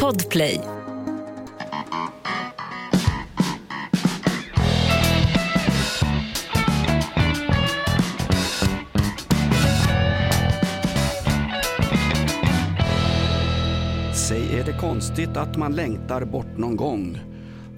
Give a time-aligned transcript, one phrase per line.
[0.00, 0.60] Podplay.
[14.14, 17.31] Säg är det konstigt att man längtar bort någon gång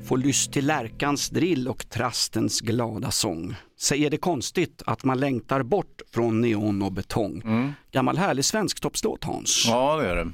[0.05, 5.20] Får lyst till lärkans drill och trastens glada sång Säg är det konstigt att man
[5.20, 7.43] längtar bort från neon och betong
[7.93, 10.32] Gammal härlig svensktoppslåt Hans Ja, det är det.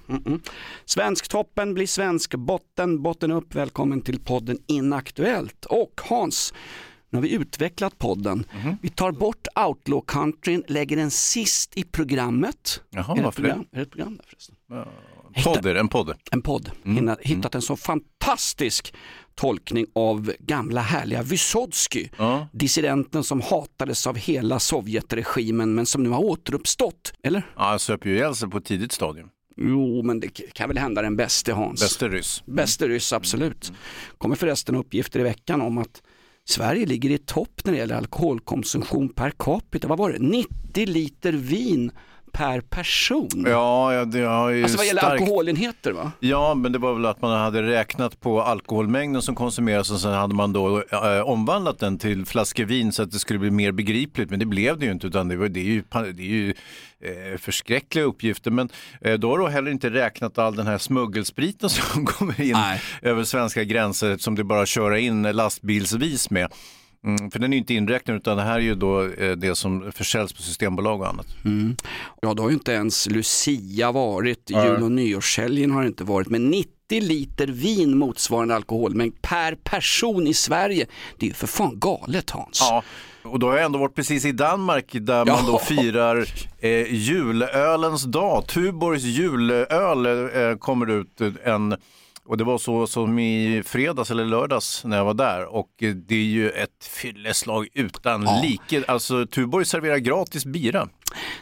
[0.85, 3.55] Svensktoppen blir svensk botten, botten upp.
[3.55, 5.65] Välkommen till podden Inaktuellt.
[5.65, 6.55] Och Hans,
[7.11, 8.45] nu har vi utvecklat podden.
[8.63, 8.77] Mhm.
[8.83, 12.83] Vi tar bort outlaw countryn, lägger den sist i programmet.
[12.91, 13.49] Jaha, är, det varför det?
[13.49, 13.67] program?
[13.73, 14.57] är det ett program där förresten?
[14.69, 14.87] Podd
[15.63, 16.15] det, en podd.
[16.31, 16.71] En podd.
[16.85, 16.97] Mm.
[16.97, 18.95] Hinna, hittat en så fantastisk
[19.35, 22.09] tolkning av gamla härliga Vysotsky.
[22.17, 22.49] Ja.
[22.53, 27.13] Dissidenten som hatades av hela Sovjetregimen men som nu har återuppstått.
[27.23, 27.43] Eller?
[27.57, 29.29] Ja, han söp ju ihjäl sig på ett tidigt stadium.
[29.57, 31.81] Jo, men det kan väl hända den bäste Hans.
[31.81, 32.43] Bäste ryss.
[32.47, 33.73] Bäste ryss, absolut.
[34.19, 36.03] kommer förresten uppgifter i veckan om att
[36.49, 39.89] Sverige ligger i topp när det gäller alkoholkonsumtion per capita.
[39.89, 40.19] Vad var det?
[40.19, 41.93] 90 liter vin
[42.33, 43.45] per person.
[43.47, 45.23] Ja, ja det har ju alltså vad gäller starkt...
[45.23, 46.13] alkoholenheter va?
[46.21, 50.13] Ja, men det var väl att man hade räknat på alkoholmängden som konsumeras och sen
[50.13, 53.73] hade man då eh, omvandlat den till flaskor vin så att det skulle bli mer
[53.73, 54.31] begripligt.
[54.31, 56.55] Men det blev det ju inte utan det, var, det är ju, det är ju
[57.05, 58.51] eh, förskräckliga uppgifter.
[58.51, 58.69] Men
[59.01, 62.81] eh, då har då heller inte räknat all den här smuggelspriten som kommer in Nej.
[63.03, 66.53] över svenska gränser som det bara köra in lastbilsvis med.
[67.07, 69.55] Mm, för den är ju inte inräknad utan det här är ju då eh, det
[69.55, 71.27] som försäljs på systembolag och annat.
[71.45, 71.77] Mm.
[72.21, 74.67] Ja, då har ju inte ens Lucia varit, Nej.
[74.67, 80.27] jul och nyårshelgen har det inte varit, men 90 liter vin motsvarande alkoholmängd per person
[80.27, 80.87] i Sverige.
[81.19, 82.59] Det är ju för fan galet Hans.
[82.61, 82.83] Ja,
[83.23, 86.27] och då har jag ändå varit precis i Danmark där man då firar
[86.59, 88.47] eh, julölens dag.
[88.47, 91.77] Tuborgs julöl eh, kommer ut en
[92.31, 95.69] och det var så som i fredags eller lördags när jag var där och
[96.07, 98.43] det är ju ett fylleslag utan Ja.
[98.45, 98.85] like.
[98.89, 100.89] Alltså Tuborg serverar gratis bira.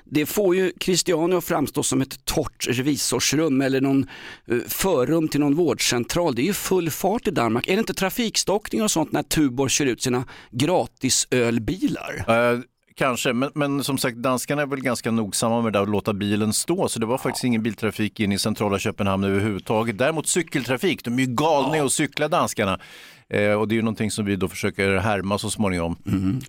[0.05, 4.07] Det får ju Christiania att framstå som ett torrt revisorsrum eller någon
[4.51, 6.35] eh, förrum till någon vårdcentral.
[6.35, 7.69] Det är ju full fart i Danmark.
[7.69, 12.25] Är det inte trafikstockning och sånt när Tuborg kör ut sina gratisölbilar?
[12.29, 12.61] Eh,
[12.99, 16.53] Kanske, men, men som sagt danskarna är väl ganska nogsamma med det att låta bilen
[16.53, 19.99] stå så det var faktiskt ingen biltrafik in i centrala Köpenhamn överhuvudtaget.
[19.99, 22.81] Däremot cykeltrafik, de är ju galna i att cykla danskarna.
[23.31, 25.97] Eh, och det är ju någonting som vi då försöker härma så småningom.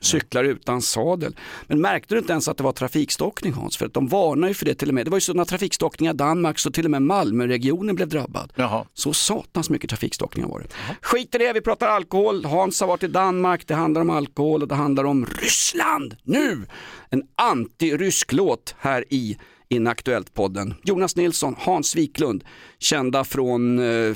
[0.01, 1.35] Cyklar utan sadel.
[1.67, 3.77] Men märkte du inte ens att det var trafikstockning Hans?
[3.77, 5.05] För att de varnar ju för det till och med.
[5.05, 8.53] Det var ju sådana trafikstockningar i Danmark så till och med Malmöregionen blev drabbad.
[8.55, 8.85] Jaha.
[8.93, 10.67] Så satans mycket trafikstockningar var det.
[11.01, 12.45] Skit i det, vi pratar alkohol.
[12.45, 16.15] Hans har varit i Danmark, det handlar om alkohol och det handlar om Ryssland.
[16.23, 16.65] Nu!
[17.09, 19.37] En anti-rysk låt här i
[19.69, 20.73] Inaktuellt-podden.
[20.83, 22.43] Jonas Nilsson, Hans Wiklund,
[22.79, 23.79] kända från...
[23.79, 24.15] Eh,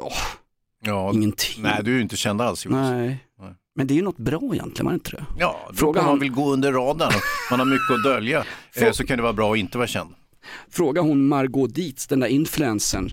[0.00, 0.12] åh,
[0.84, 1.62] Ja, ingenting.
[1.62, 2.90] Nej, du är ju inte känd alls Jonas.
[2.90, 3.24] Nej.
[3.40, 3.52] Nej.
[3.76, 5.24] Men det är ju något bra egentligen, var det inte det?
[5.38, 7.12] Ja, Fråga om man vill gå under radarn,
[7.50, 8.44] man har mycket att dölja,
[8.76, 10.10] Frå- eh, så kan det vara bra att inte vara känd.
[10.70, 13.10] Fråga hon Margot Dietz, den där influencern,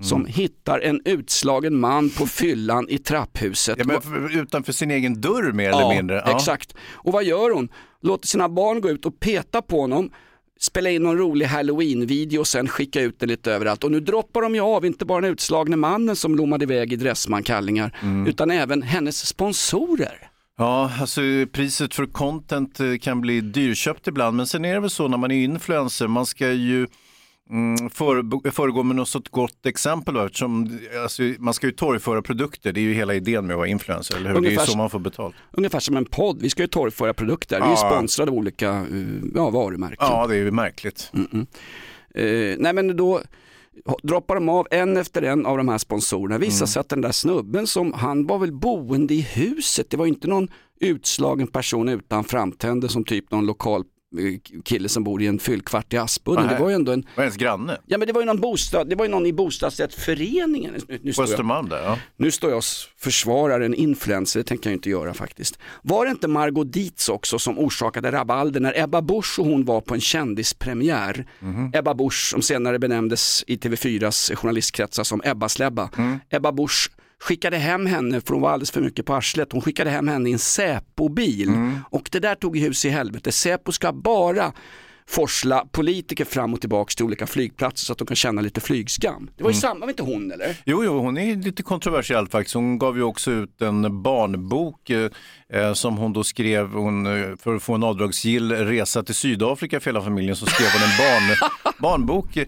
[0.00, 3.78] som hittar en utslagen man på fyllan i trapphuset.
[3.88, 4.00] Ja,
[4.32, 6.22] utanför sin egen dörr mer Ja, eller mindre.
[6.26, 6.36] Ja.
[6.36, 6.74] exakt.
[6.92, 7.68] Och vad gör hon?
[8.00, 10.10] Låter sina barn gå ut och peta på honom,
[10.58, 13.84] spela in någon rolig halloween-video och sen skicka ut den lite överallt.
[13.84, 16.96] Och nu droppar de ju av, inte bara den utslagne mannen som lommade iväg i
[16.96, 18.26] Dressman-kallingar, Mm.
[18.26, 20.30] utan även hennes sponsorer.
[20.58, 21.20] Ja, alltså
[21.52, 25.16] priset för content eh, kan bli dyrköpt ibland, men sen är det väl så när
[25.18, 26.86] man är influencer, man ska ju
[27.50, 32.22] mm, före- föregå med något så gott exempel då, eftersom alltså, man ska ju torgföra
[32.22, 34.34] produkter, det är ju hela idén med att vara influencer, eller hur?
[34.34, 35.34] Det är Ungefär ju så man får betalt.
[35.52, 38.84] Ungefär som en podd, vi ska ju torgföra produkter, vi är sponsrade av olika eh,
[39.34, 39.96] ja, varumärken.
[40.00, 41.12] Ja, det är ju märkligt.
[42.14, 43.20] Eh, nej men då
[44.02, 46.38] droppar de av en efter en av de här sponsorerna.
[46.38, 49.90] Visar sig att den där snubben som, han var väl boende i huset.
[49.90, 50.48] Det var inte någon
[50.80, 53.84] utslagen person utan framtänder som typ någon lokal
[54.64, 56.46] kille som bor i en fyllkvart i Aspudden.
[56.46, 56.54] Nej.
[56.54, 57.78] Det var ju ändå en, Var ens granne?
[57.86, 60.74] ja men det var ju någon bostad, det var ju någon i bostadsrättsföreningen.
[60.88, 61.98] Nu, nu, På står jag, Östermalm där, ja.
[62.16, 62.64] nu står jag och
[62.98, 65.58] försvarar en influencer, det tänker jag inte göra faktiskt.
[65.82, 69.80] Var det inte Margot Dietz också som orsakade rabalder när Ebba Busch och hon var
[69.80, 71.26] på en kändispremiär?
[71.72, 75.90] Ebba Busch som senare benämndes i TV4s journalistkretsar som Ebba-släbba.
[76.30, 76.90] Ebba Busch
[77.20, 80.30] skickade hem henne, för hon var alldeles för mycket på arslet, hon skickade hem henne
[80.30, 81.48] i en Säpo-bil.
[81.90, 83.32] Och det där tog hus i helvete.
[83.32, 84.52] Säpo ska bara
[85.08, 89.30] forsla politiker fram och tillbaka till olika flygplatser så att de kan känna lite flygskam.
[89.36, 89.60] Det var ju mm.
[89.60, 90.56] samma, var inte hon eller?
[90.64, 92.54] Jo, jo, hon är lite kontroversiell faktiskt.
[92.54, 95.10] Hon gav ju också ut en barnbok eh,
[95.52, 99.80] eh som hon då skrev hon, eh, för att få en avdragsgill resa till Sydafrika
[99.80, 102.46] för hela familjen så skrev hon en barn, barnbok eh,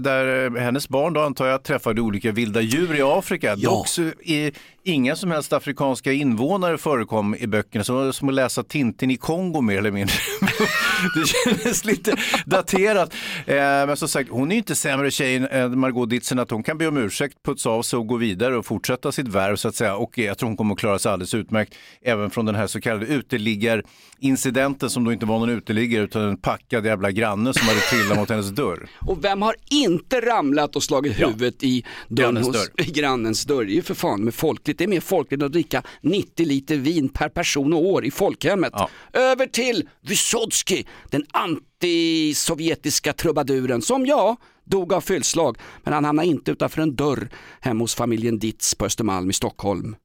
[0.00, 3.54] där hennes barn då antar jag träffade olika vilda djur i Afrika.
[3.58, 3.70] Ja.
[3.70, 4.52] Dock så är
[4.84, 9.60] inga som helst afrikanska invånare förekom i böckerna, så som att läsa Tintin i Kongo
[9.60, 10.14] mer eller mindre.
[11.62, 12.16] kändes lite
[12.46, 13.14] daterat.
[13.46, 16.78] Eh, men som sagt, hon är inte sämre tjej än Margot Ditzen att hon kan
[16.78, 19.74] be om ursäkt, putsa av sig och gå vidare och fortsätta sitt värv så att
[19.74, 19.96] säga.
[19.96, 22.80] Och jag tror hon kommer att klara sig alldeles utmärkt även från den här så
[22.80, 27.80] kallade uteliggarincidenten som då inte var någon uteliggare utan en packad jävla granne som hade
[27.80, 28.88] trillat mot hennes dörr.
[29.00, 31.68] Och vem har inte ramlat och slagit huvudet ja.
[31.68, 32.86] i, grannens hos, dörr.
[32.86, 33.64] i grannens dörr?
[33.64, 34.78] Det är ju för fan med folkligt.
[34.78, 38.72] Det är mer folkligt att dricka 90 liter vin per person och år i folkhemmet.
[38.76, 38.88] Ja.
[39.12, 41.26] Över till Vysotsky, den
[41.56, 45.58] antisovjetiska trubaduren som ja, dog av fyllslag.
[45.82, 47.28] Men han hamnade inte utanför en dörr
[47.60, 49.96] hemma hos familjen Ditz på Östermalm i Stockholm.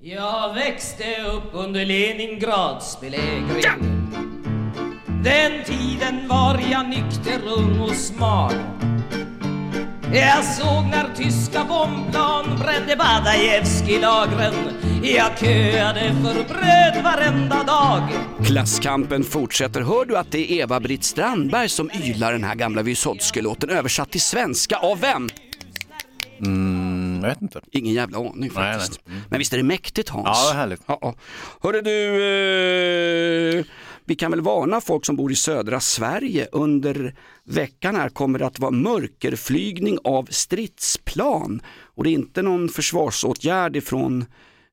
[0.00, 1.04] Jag växte
[1.34, 3.62] upp under Leningrads belägring.
[3.62, 3.74] Ja!
[5.24, 8.54] Den tiden var jag nykter, ung och smal.
[10.14, 14.54] Jag såg när tyska bombplan brände Badajevskij-lagren
[15.02, 18.08] Jag köade för bröd varenda dag
[18.44, 19.80] Klasskampen fortsätter.
[19.80, 24.20] Hör du att det är Eva-Britt Strandberg som ylar den här gamla Wysotsky-låten översatt till
[24.20, 25.28] svenska av vem?
[26.40, 27.60] Mm, jag vet inte.
[27.72, 28.90] Ingen jävla aning faktiskt.
[28.90, 29.16] Nej, nej.
[29.16, 29.26] Mm.
[29.30, 30.28] Men visst är det mäktigt Hans?
[30.28, 30.80] Ja, härligt.
[30.86, 31.14] Ja, ja.
[31.62, 33.64] Hörru du, eh,
[34.06, 36.48] vi kan väl varna folk som bor i södra Sverige.
[36.52, 37.14] Under
[37.44, 41.62] veckan här kommer det att vara mörkerflygning av stridsplan.
[41.82, 44.24] Och det är inte någon försvarsåtgärd ifrån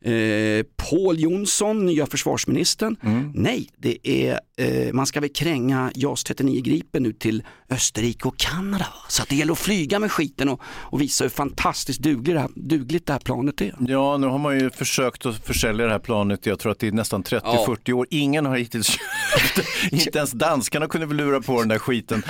[0.06, 2.96] Eh, Paul Jonsson, nya försvarsministern.
[3.04, 3.32] Mm.
[3.36, 8.38] Nej, det är, eh, man ska väl kränga JAS 39 Gripen nu till Österrike och
[8.38, 8.88] Kanada.
[9.08, 12.40] Så att det gäller att flyga med skiten och, och visa hur fantastiskt dugligt det,
[12.40, 13.76] här, dugligt det här planet är.
[13.80, 16.88] Ja, nu har man ju försökt att försälja det här planet, jag tror att det
[16.88, 17.96] är nästan 30-40 ja.
[17.96, 18.08] år.
[18.10, 22.24] Ingen har hittills köpt Inte ens danskarna kunde väl lura på den där skiten.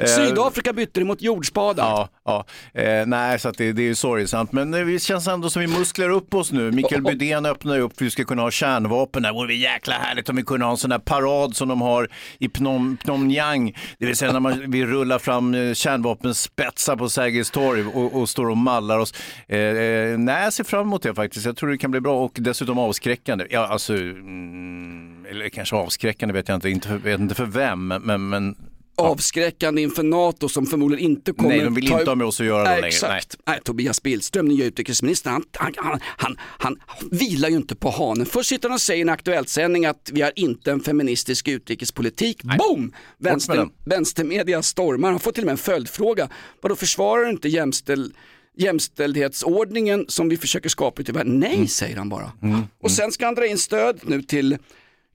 [0.00, 1.84] Eh, Sydafrika bytte det mot jordspadar.
[1.84, 2.80] Ja, ja.
[2.80, 4.52] Eh, nej, så det, det är ju sorgsamt.
[4.52, 6.72] Men det känns ändå som vi musklar upp oss nu.
[6.72, 9.22] Mikael Idén öppnar upp för att vi ska kunna ha kärnvapen.
[9.22, 12.08] Det vore jäkla härligt om vi kunde ha en sån där parad som de har
[12.38, 13.74] i Phnom, Pyongyang.
[13.98, 18.28] Det vill säga när man, vi rullar fram eh, kärnvapenspetsar på Sergels torg och, och,
[18.28, 19.14] står och mallar oss.
[19.48, 21.46] Eh, eh, nej, jag ser fram emot det faktiskt.
[21.46, 23.46] Jag tror det kan bli bra och dessutom avskräckande.
[23.50, 27.88] Ja, alltså, mm, eller kanske avskräckande vet jag inte, inte för, vet inte för vem,
[27.88, 28.56] men, men
[28.96, 31.98] avskräckande inför NATO som förmodligen inte kommer Nej, de vill ta...
[31.98, 32.86] inte ha med oss att göra Nej, längre.
[32.86, 33.36] Exakt.
[33.46, 33.54] Nej.
[33.54, 36.80] Nej, Tobias Billström, nya utrikesminister, han, han, han, han, han
[37.10, 38.26] vilar ju inte på hanen.
[38.26, 42.40] Först sitter han och säger i en Aktuellt-sändning att vi har inte en feministisk utrikespolitik.
[42.44, 42.58] Nej.
[42.58, 42.92] Boom!
[43.18, 46.28] Vänster, vänstermedia stormar, han får till och med en följdfråga.
[46.60, 48.14] Vadå försvarar du inte jämställd
[48.56, 51.40] jämställdhetsordningen som vi försöker skapa ute i världen.
[51.40, 51.68] Nej, mm.
[51.68, 52.32] säger han bara.
[52.42, 52.60] Mm.
[52.80, 54.58] Och sen ska han dra in stöd nu till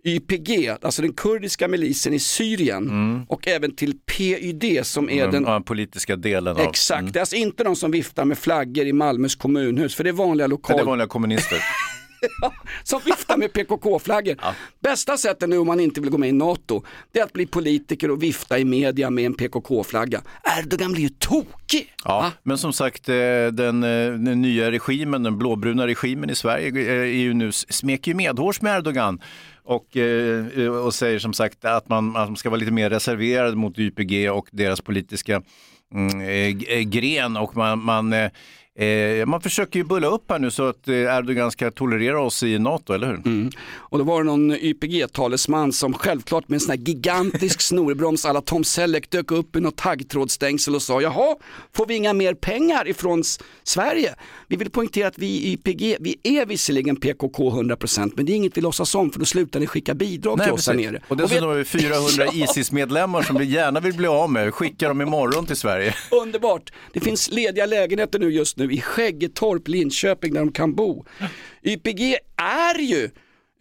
[0.04, 3.26] YPG, alltså den kurdiska milisen i Syrien mm.
[3.28, 6.62] och även till PYD som är den, den politiska delen av.
[6.62, 7.12] Exakt, mm.
[7.12, 10.14] det är alltså inte de som viftar med flaggor i Malmös kommunhus för det är
[10.14, 10.78] vanliga lokal...
[10.78, 11.58] Det är vanliga kommunister.
[12.84, 14.36] som viftar med PKK-flaggor.
[14.42, 14.56] Ja.
[14.80, 17.46] Bästa sättet nu om man inte vill gå med i NATO, det är att bli
[17.46, 20.22] politiker och vifta i media med en PKK-flagga.
[20.60, 21.94] Erdogan blir ju tokig.
[22.06, 22.32] Ja, Va?
[22.44, 23.16] men som sagt, eh,
[23.52, 28.12] den, eh, den, nya regimen, den blåbruna regimen i Sverige eh, är ju nu, smeker
[28.12, 29.22] ju medhårs med Erdogan
[29.64, 29.98] och,
[30.86, 34.48] och säger som sagt att man, man ska vara lite mer reserverad mot YPG och
[34.52, 35.42] deras politiska
[35.94, 36.22] mm,
[36.68, 38.32] eh, gren och man, man Eh,
[39.26, 42.60] man försöker ju bulla upp här nu så att eh, Erdogan ska tolerera oss i
[42.60, 43.16] NATO, eller hur?
[43.16, 43.52] Mm.
[43.76, 48.42] Och då var det någon YPG-talesman som självklart med en sån här gigantisk snorbroms alla
[48.42, 51.36] Tom Selleck dök upp i något taggtrådstängsel och sa jaha,
[51.74, 53.24] får vi inga mer pengar ifrån
[53.64, 54.16] Sverige?
[54.48, 58.36] Vi vill poängtera att vi i YPG, vi är visserligen PKK 100% men det är
[58.36, 61.02] inget vi låtsas om för då slutar ni skicka bidrag Nej, till oss här nere.
[61.08, 65.02] Och dessutom har vi 400 ISIS-medlemmar som vi gärna vill bli av med, skickar dem
[65.02, 65.96] imorgon till Sverige.
[66.22, 71.06] Underbart, det finns lediga lägenheter nu just nu i Skäggetorp, Linköping där de kan bo.
[71.64, 73.10] YPG är ju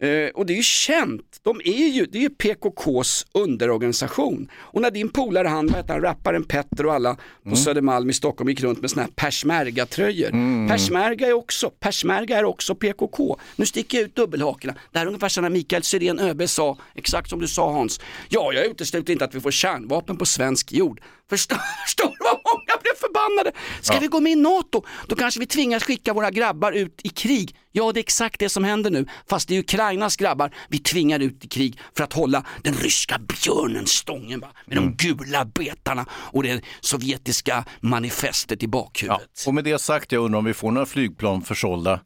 [0.01, 4.51] Eh, och det är ju känt, de är ju, det är ju PKKs underorganisation.
[4.55, 7.55] Och när din polare han, vad heter han, rapparen Petter och alla på mm.
[7.55, 10.29] Södermalm i Stockholm gick runt med sådana här persmärga-tröjor.
[10.29, 10.67] Mm.
[10.67, 13.39] Persmärga är också, persmärga är också PKK.
[13.55, 14.73] Nu sticker jag ut dubbelhakorna.
[14.91, 17.99] Det här är ungefär som när Mikael Syrén ÖB sa, exakt som du sa Hans.
[18.29, 21.01] Ja, jag utesluter inte att vi får kärnvapen på svensk jord.
[21.29, 22.38] Förstår, förstår du vad
[22.99, 23.51] förbannade?
[23.81, 27.09] Ska vi gå med i NATO, då kanske vi tvingas skicka våra grabbar ut i
[27.09, 27.55] krig.
[27.71, 31.19] Ja, det är exakt det som händer nu, fast det är Ukrainas grabbar vi tvingar
[31.19, 34.47] ut i krig för att hålla den ryska björnen stången va?
[34.65, 34.95] med Mm.
[34.97, 38.69] de gula betarna och det sovjetiska manifestet i Ja.
[38.69, 39.43] bakhuvudet.
[39.47, 41.99] Och med det sagt, jag undrar om vi får några flygplan försålda.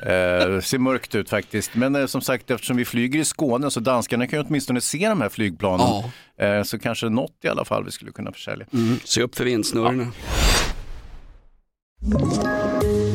[0.00, 1.74] Eh, ser mörkt ut faktiskt.
[1.74, 5.08] Men eh, som sagt, eftersom vi flyger i Skåne så danskarna kan ju åtminstone se
[5.08, 6.04] de här flygplanen.
[6.40, 8.66] Eh, så kanske något i alla fall vi skulle kunna försälja.
[8.72, 9.00] Mm.
[9.04, 10.12] Se upp för vindsnurrorna.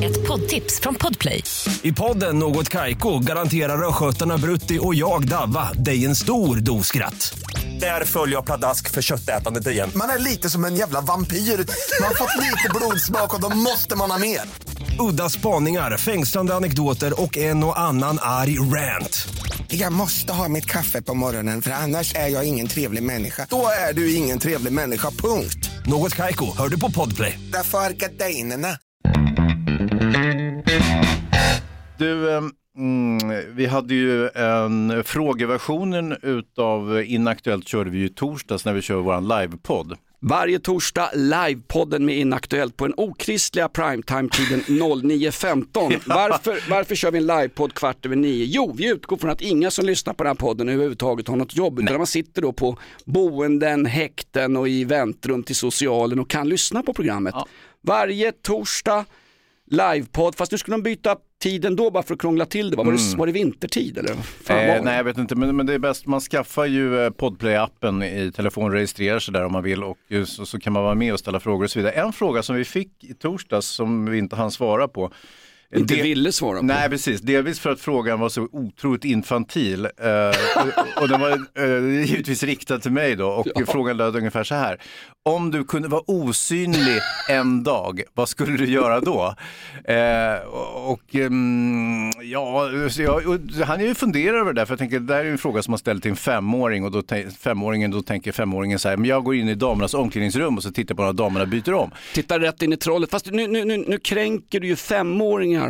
[0.03, 1.43] Ett poddtips från Podplay.
[1.81, 7.39] I podden Något Kaiko garanterar östgötarna Brutti och jag, Davva, dig en stor dos skratt.
[7.79, 9.89] Där följer jag pladask för köttätandet igen.
[9.95, 11.37] Man är lite som en jävla vampyr.
[11.37, 14.41] Man har fått lite blodsmak och då måste man ha mer.
[14.99, 19.27] Udda spaningar, fängslande anekdoter och en och annan arg rant.
[19.67, 23.47] Jag måste ha mitt kaffe på morgonen för annars är jag ingen trevlig människa.
[23.49, 25.69] Då är du ingen trevlig människa, punkt.
[25.85, 27.39] Något Kaiko, hör du på Podplay.
[27.53, 28.67] Därför är gardinerna.
[31.97, 32.41] Du, eh,
[32.77, 38.95] mm, vi hade ju en frågeversionen utav Inaktuellt körde vi ju torsdags när vi kör
[38.95, 39.97] våran livepodd.
[40.25, 46.01] Varje torsdag livepodden med Inaktuellt på den okristliga primetime-tiden 09.15.
[46.05, 48.45] Varför, varför kör vi en livepodd kvart över nio?
[48.45, 51.55] Jo, vi utgår från att inga som lyssnar på den här podden överhuvudtaget har något
[51.55, 56.49] jobb, utan man sitter då på boenden, häkten och i väntrum till socialen och kan
[56.49, 57.35] lyssna på programmet.
[57.81, 59.05] Varje torsdag
[59.73, 62.77] livepodd, fast nu skulle de byta tiden då bara för att krångla till det.
[62.77, 64.13] Var, det, var det vintertid eller?
[64.13, 64.73] Fan var det?
[64.73, 68.03] Eh, nej, jag vet inte, men, men det är bäst, man skaffar ju eh, Podplay-appen
[68.03, 70.95] i telefon, registrerar sig där om man vill och eh, så, så kan man vara
[70.95, 71.93] med och ställa frågor och så vidare.
[71.93, 75.11] En fråga som vi fick i torsdags som vi inte hann svara på.
[75.75, 76.65] Inte det- ville svara på.
[76.65, 77.21] Nej, precis.
[77.21, 79.85] Delvis för att frågan var så otroligt infantil.
[79.85, 83.27] Eh, och, den var eh, givetvis riktad till mig då.
[83.27, 84.77] Och frågan löd ungefär så här.
[85.25, 86.99] Om du kunde vara osynlig
[87.29, 89.35] en dag, vad skulle du göra då?
[89.83, 94.99] Eh, och ehm, ja, jag, han är ju funderar över det där, för jag tänker
[94.99, 97.03] det där är en fråga som man ställer till en femåring och då,
[97.39, 100.71] femåringen, då tänker femåringen så här, men jag går in i damernas omklädningsrum och så
[100.71, 101.91] tittar på när damerna byter om.
[102.13, 103.11] Tittar rätt in i trollet.
[103.11, 104.75] Fast nu, nu, nu, nu kränker du ju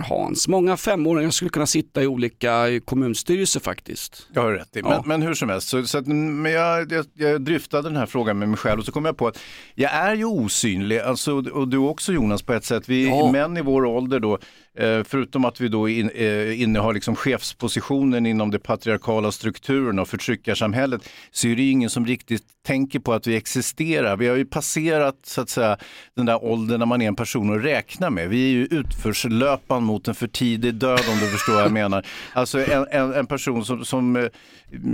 [0.02, 0.48] femåringar Hans.
[0.48, 4.28] Många femåringar skulle kunna sitta i olika kommunstyrelser faktiskt.
[4.34, 4.82] Jag har rätt i.
[4.82, 5.04] Men, Ja.
[5.06, 8.40] men hur som helst, så, så att, men jag, jag, jag dryftade den här frågan
[8.40, 9.40] med mig själv och så kom jag på att
[9.76, 12.90] jag är ju osynlig, alltså, och du också Jonas på ett sätt.
[12.90, 13.32] Vi Ja.
[13.32, 14.38] män i vår ålder då,
[14.78, 20.08] Eh, förutom att vi då in, eh, innehar liksom chefspositionen inom de patriarkala strukturerna och
[20.08, 24.18] förtryckarsamhället, så är det ingen som riktigt tänker på att vi existerar.
[24.18, 25.78] Vi har ju passerat så att säga
[26.16, 28.30] den där åldern när man är en person att räkna med.
[28.30, 32.06] Vi är ju utförslöpan mot en för tidig död om du förstår vad jag menar.
[32.34, 34.28] Alltså en, en, en person som, som eh,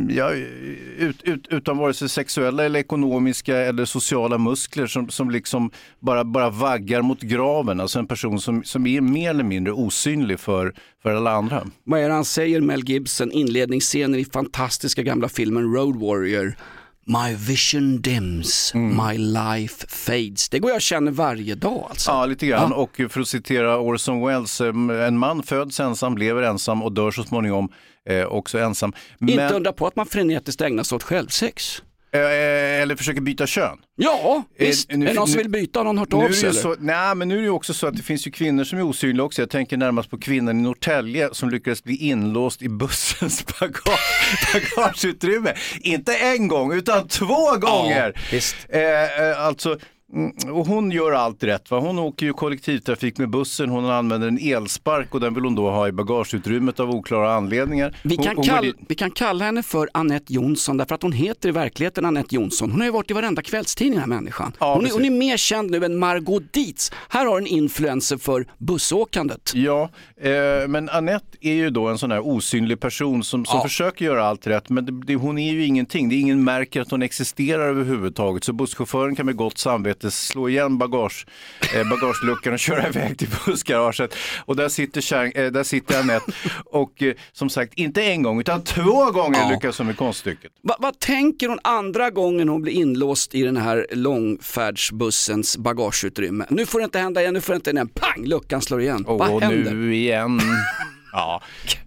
[0.09, 0.31] ja,
[0.97, 6.23] ut, ut, utan vare sig sexuella eller ekonomiska eller sociala muskler som, som liksom bara,
[6.23, 7.79] bara vaggar mot graven.
[7.79, 10.73] Alltså en person som, som är mer eller mindre osynlig för,
[11.03, 11.67] för alla andra.
[11.83, 16.55] Vad är det han säger Mel Gibson, inledningsscenen i fantastiska gamla filmen Road Warrior.
[17.05, 20.49] My vision dims, my life fades.
[20.49, 22.11] Det går jag och känner varje dag alltså.
[22.11, 22.73] Ja, lite grann.
[22.73, 24.67] Och för att citera Orson Welles, eh,
[25.07, 27.69] en man föds ensam, lever ensam och dör så småningom
[28.09, 28.93] eh, också ensam.
[29.21, 31.81] Inte undra på att man frenetiskt ägnar sig åt självsex.
[32.11, 33.77] Eh, eller försöker byta kön.
[33.95, 34.91] Ja, Eh, visst.
[34.91, 35.79] nu- är det någon som vill byta?
[35.79, 37.73] Har någon hört Nu är av sig så, nej, men nu är det ju också
[37.73, 39.41] så att det finns ju kvinnor som är osynliga också.
[39.41, 45.53] Jag tänker närmast på kvinnan i Norrtälje som lyckades bli inlåst i bussens bagage, bagageutrymme.
[45.81, 48.13] Inte en gång, utan två gånger.
[48.31, 48.55] visst.
[48.69, 48.81] Eh,
[49.29, 49.77] eh, alltså,
[50.51, 51.71] och hon gör allt rätt.
[51.71, 51.79] Va?
[51.79, 55.69] Hon åker ju kollektivtrafik med bussen, hon använder en elspark och den vill hon då
[55.69, 57.97] ha i bagageutrymmet av oklara anledningar.
[58.03, 61.01] Vi Hon- kan, hon kall, dit- vi kan kalla henne för Annette Jonsson därför att
[61.03, 62.71] hon heter i verkligheten Annette Jonsson.
[62.71, 64.51] Hon har ju varit i varenda kvällstidning den här människan.
[64.59, 66.91] Ja, hon, är, hon är mer känd nu än Margot Dietz.
[67.09, 69.51] Här har en influencer för bussåkandet.
[69.55, 69.89] Ja,
[70.21, 73.63] eh, men Annette är ju då en sån här osynlig person som, som Ja.
[73.63, 76.09] försöker göra allt rätt, men det, det, hon är ju ingenting.
[76.09, 78.43] Det är ingen märker att hon existerar överhuvudtaget.
[78.43, 81.25] Så busschauffören kan med gott samvete slå igen bagage,
[81.75, 84.15] eh, bagageluckan och köra iväg till bussgaraget.
[84.45, 86.31] Och där sitter, kärn, eh, där sitter Annette
[86.65, 89.49] och eh, som sagt, inte en gång utan två gånger Ja.
[89.49, 90.51] lyckas hon med konststycket.
[90.63, 96.45] Va, vad tänker hon andra gången hon blir inlåst i den här långfärdsbussens bagageutrymme?
[96.49, 97.89] Nu får det inte hända igen, nu får det inte hända igen.
[98.15, 99.03] Pang, luckan slår igen.
[99.07, 99.71] vad Och händer?
[99.73, 100.41] nu igen.
[101.11, 101.41] Ja.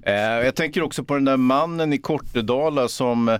[0.07, 3.38] Eh, jag tänker också på den där mannen i Kortedala som eh,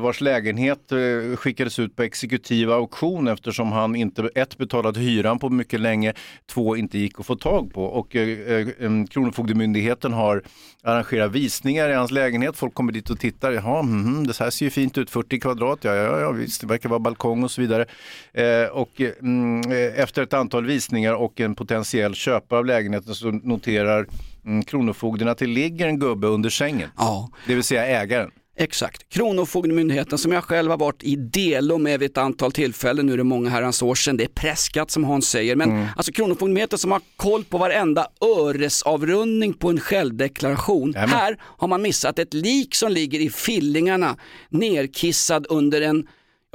[0.00, 5.48] vars lägenhet eh, skickades ut på exekutiv auktion eftersom han inte ett betalat hyran på
[5.48, 6.12] mycket länge,
[6.46, 7.84] två inte gick att få tag på.
[7.84, 10.42] Och eh, eh, em, Kronofogdemyndigheten har
[10.82, 12.56] arrangerat visningar i hans lägenhet.
[12.56, 13.52] Folk kommer dit och tittar.
[13.52, 16.66] Jaha, mhm, det här ser ju fint ut, 40 kvadrat, ja, ja, ja visst, det
[16.66, 17.86] verkar vara balkong och så vidare.
[18.32, 23.14] Eh, och eh, mm, eh, efter ett antal visningar och en potentiell köpare av lägenheten
[23.14, 24.06] så noterar
[24.44, 26.88] mm, Kronofogden att det ligger en gubbe under sängen.
[26.96, 28.30] Ja, Det vill säga ägaren.
[28.58, 29.08] Exakt.
[29.08, 33.16] Kronofogdemyndigheten som jag själv har varit i delo med vid ett antal tillfällen, nu är
[33.16, 36.92] det många herrans år sedan, det är preskat som Hans säger, men alltså Kronofogdemyndigheten som
[36.92, 38.06] har koll på varenda
[38.38, 40.92] öresavrundning på en självdeklaration.
[40.92, 41.16] Jajamän.
[41.16, 44.16] Här har man missat ett lik som ligger i fillingarna
[44.48, 46.06] nerkissad under en,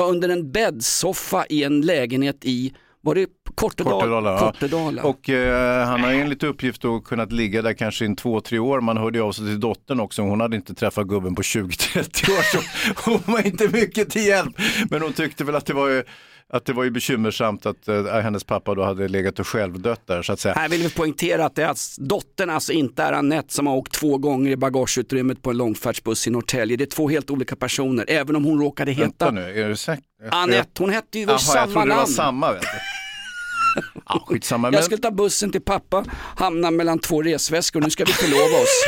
[0.01, 3.95] under en bäddsoffa i en lägenhet i, var det Kortedala?
[3.95, 4.39] Kortedala, ja.
[4.39, 5.03] Kortedala.
[5.03, 8.81] Och eh, han har enligt uppgift då kunnat ligga där kanske i två, tre år.
[8.81, 10.21] Man hörde av sig till dottern också.
[10.21, 12.43] Hon hade inte träffat gubben på 20-30 år.
[12.51, 12.59] Så
[13.11, 14.55] hon var inte mycket till hjälp.
[14.89, 16.03] Men hon tyckte väl att det var ju,
[16.53, 20.21] att det var ju bekymmersamt att eh, hennes pappa då hade legat och självdött där
[20.21, 20.53] så att säga.
[20.53, 23.75] Här vill vi poängtera att det är alltså, dottern alltså inte är Anette som har
[23.75, 26.77] åkt två gånger i bagageutrymmet på en långfärdsbuss i Norrtälje.
[26.77, 29.75] Det är två helt olika personer, även om hon råkade heta Vänta nu, är du
[29.75, 30.03] säker?
[30.31, 30.83] Anette.
[30.83, 32.07] Hon hette ju Jaha, samma jag trodde det var namn.
[32.07, 32.53] samma.
[32.53, 32.67] Vet du.
[34.07, 34.67] Ja, skitsamma.
[34.67, 34.73] Men...
[34.73, 36.05] Jag skulle ta bussen till pappa,
[36.35, 38.83] hamna mellan två resväskor, nu ska vi förlova oss.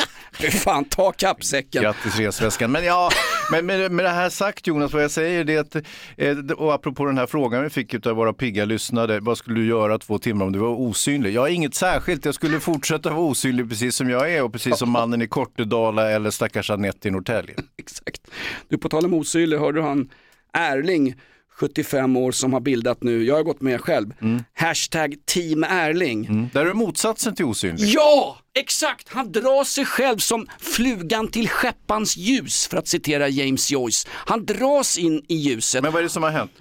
[0.40, 1.82] Fan, ta kappsäcken.
[1.82, 2.72] Grattis resväskan.
[2.72, 3.10] Men ja,
[3.50, 5.76] men med, med det här sagt Jonas, vad jag säger det är att,
[6.16, 9.66] eh, och apropå den här frågan vi fick av våra pigga lyssnare, vad skulle du
[9.66, 11.34] göra två timmar om du var osynlig?
[11.34, 14.78] Jag har inget särskilt, jag skulle fortsätta vara osynlig precis som jag är och precis
[14.78, 17.54] som mannen i Kortedala eller stackars Anette i Norrtälje.
[17.78, 18.20] Exakt.
[18.68, 20.08] Du, på tal om osynlig, hörde du han
[20.52, 21.14] Erling,
[21.60, 24.12] 75 år som har bildat nu, jag har gått med själv,
[24.54, 26.50] hashtag team Erling.
[26.52, 27.86] Där är motsatsen till osynlig.
[27.86, 29.08] Ja, exakt!
[29.08, 34.08] Han drar sig själv som flugan till skeppans ljus för att citera James Joyce.
[34.12, 35.82] Han dras in i ljuset.
[35.82, 36.52] Men vad är det som har hänt?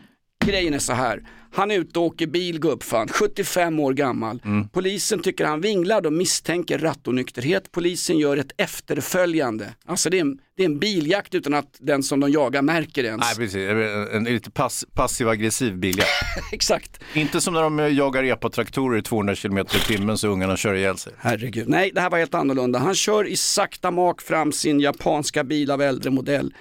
[0.45, 1.23] Grejen är så här.
[1.51, 4.41] Han är ute och åker bil gubbfan, 75 år gammal.
[4.71, 7.71] Polisen tycker han vinglar och misstänker rattonykterhet.
[7.71, 9.73] Polisen gör ett efterföljande.
[9.85, 13.03] Alltså det är, en, det är en biljakt utan att den som de jagar märker
[13.03, 13.21] ens.
[13.21, 13.55] Nej, precis.
[13.55, 16.09] En, en lite pass, passiv-aggressiv biljakt.
[16.51, 16.99] Exakt.
[17.13, 20.73] Inte som när de eh, jagar epatraktorer i 200 km i timmen så ungarna kör
[20.73, 21.13] ihjäl sig.
[21.17, 21.69] Herregud.
[21.69, 22.79] Nej, det här var helt annorlunda.
[22.79, 26.53] Han kör i sakta mak fram sin japanska bil av äldre modell.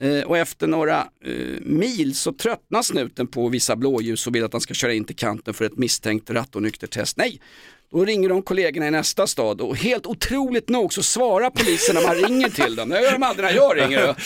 [0.00, 4.52] Eh, och efter några eh, mil så tröttnar snuten på vissa blåljus och vill att
[4.52, 7.16] han ska köra in till kanten för ett misstänkt rattonyktertest.
[7.16, 7.40] Nej,
[7.90, 12.02] då ringer de kollegorna i nästa stad och helt otroligt nog så svarar polisen när
[12.02, 12.88] man ringer till dem.
[12.88, 14.16] Det gör de aldrig när jag ringer.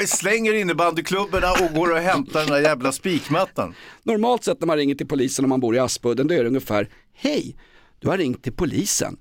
[0.00, 3.74] Vi slänger innebandyklubborna och går och hämtar den där jävla spikmattan.
[4.02, 6.48] Normalt sett när man ringer till polisen om man bor i Aspudden, då är det
[6.48, 7.56] ungefär Hej,
[7.98, 9.16] du har ringt till polisen.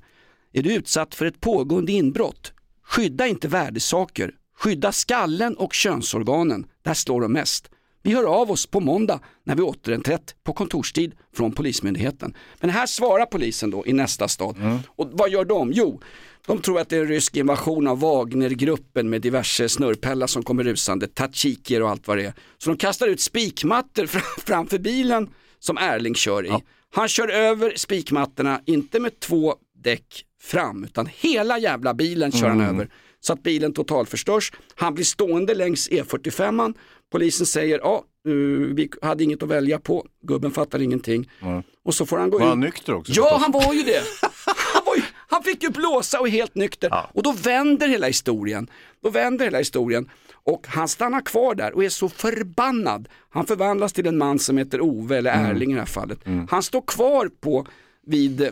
[0.54, 2.54] Är du utsatt för ett pågående inbrott?
[2.84, 4.32] Skydda inte värdesaker.
[4.58, 6.66] Skydda skallen och könsorganen.
[6.84, 7.70] Där slår de mest.
[8.04, 12.34] Vi hör av oss på måndag när vi återinträtt på kontorstid från Polismyndigheten.
[12.60, 14.56] Men här svarar polisen då i nästa stad.
[14.88, 15.72] Och vad gör de?
[15.74, 16.02] Jo,
[16.48, 20.64] de tror att det är en rysk invasion av Wagnergruppen med diverse snurrpellar som kommer
[20.64, 22.34] rusande, tatsikier och allt vad det är.
[22.58, 26.50] Så de kastar ut spikmattor fram- framför bilen som Erling kör i.
[26.94, 32.62] Han kör över spikmattorna, inte med två däck fram, utan hela jävla bilen kör han
[32.62, 32.90] över.
[33.26, 34.52] Så att bilen totalförstörs.
[34.76, 36.74] Han blir stående längs E45.
[37.12, 38.04] Polisen säger, ja,
[38.76, 40.06] vi hade inget att välja på.
[40.22, 41.30] Gubben fattar ingenting.
[41.86, 42.50] Och så får han gå Var ut.
[42.50, 43.14] han nykter också?
[43.16, 44.02] Ja, han var ju det.
[44.74, 46.92] Han, var ju, han fick ju blåsa och är helt nykter.
[47.14, 48.68] Och då vänder hela historien.
[49.04, 50.10] Då vänder hela historien.
[50.44, 53.08] Och han stannar kvar där och är så förbannad.
[53.30, 56.20] Han förvandlas till en man som heter Ove, eller Erling i det här fallet.
[56.50, 57.68] Han står kvar på
[58.08, 58.50] vid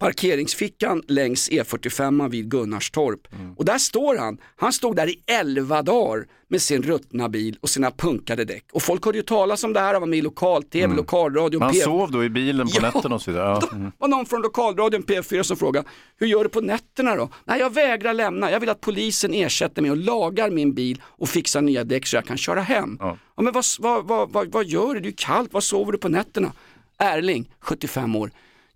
[0.00, 3.20] parkeringsfickan längs E45 vid Gunnarstorp.
[3.56, 4.38] Och där står han.
[4.56, 8.64] Han stod där i 11 dagar med sin ruttna bil och sina punkade däck.
[8.72, 11.72] Och folk hörde ju talas om det här, han var med i lokal-tv, lokalradion, Man
[11.72, 12.82] P- sov då i bilen på Ja.
[12.82, 13.48] nätterna och så vidare.
[13.62, 13.68] Ja.
[13.72, 17.28] då var någon från lokalradion P4 som frågade, hur gör du på nätterna då?
[17.44, 18.50] Nej, jag vägrar lämna.
[18.50, 22.16] Jag vill att polisen ersätter mig och lagar min bil och fixar nya däck så
[22.16, 22.96] jag kan köra hem.
[23.00, 23.16] Ja.
[23.36, 25.00] men vad, vad, vad, vad, vad gör du?
[25.00, 25.52] Det är ju kallt.
[25.52, 26.52] Vad sover du på nätterna?
[26.98, 28.30] Erling, 75 år.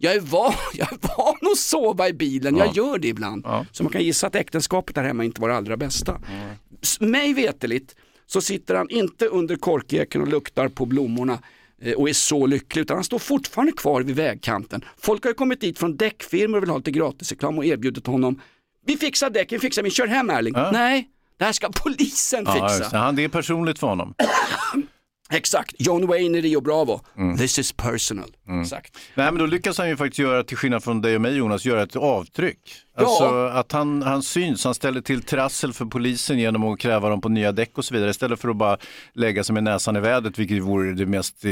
[0.05, 3.47] Jag är, van, jag är van att sova i bilen, jag gör det ibland.
[3.73, 6.21] Så man kan gissa att äktenskapet där hemma inte var det allra bästa.
[6.83, 7.95] S- Mig veteligt
[8.27, 11.39] så sitter han inte under korkeken och luktar på blommorna
[11.83, 14.85] eh, och är så lycklig utan han står fortfarande kvar vid vägkanten.
[14.99, 18.41] Folk har ju kommit dit från däckfirmor och vill ha lite gratisreklam och erbjudit honom
[18.87, 20.55] Vi fixar däcken, fixar vi, kör hem Erling.
[20.73, 22.99] Nej, det här ska polisen Ja, fixa.
[22.99, 24.15] Han, det är personligt för honom.
[25.31, 27.01] Exakt, John Wayne i Rio Bravo.
[27.19, 27.37] Mm.
[27.37, 28.31] This is personal.
[28.61, 28.97] Exakt.
[29.15, 31.65] Nej men då lyckas han ju faktiskt göra, till skillnad från dig och mig Jonas,
[31.65, 32.59] göra ett avtryck.
[32.97, 37.21] Alltså att han, han syns, han ställer till trassel för polisen genom att kräva dem
[37.21, 38.77] på nya däck och så vidare istället för att bara
[39.13, 41.51] lägga sig med näsan i vädret vilket vore det mest, eh,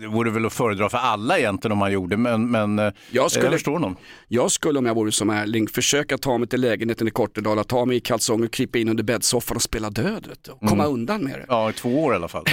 [0.00, 3.30] det vore väl att föredra för alla egentligen om han gjorde men, men eh, Jag
[3.30, 3.96] skulle- jag förstår honom.
[4.28, 7.84] Jag skulle om jag vore som Erling försöka ta mig till lägenheten i Kortedala, ta
[7.84, 11.44] mig i kalsonger, krypa in under bäddsoffan och spela död och komma undan med det.
[11.48, 12.44] Ja, i två år i alla fall.